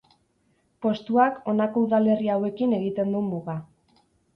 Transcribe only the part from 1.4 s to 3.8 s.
honako udalerri hauekin egiten du muga.